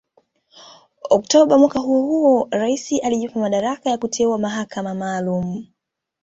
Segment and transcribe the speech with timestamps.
[1.09, 5.65] Oktoba mwaka huo huo rais alijipa madaraka ya kuteua mahakama maalumu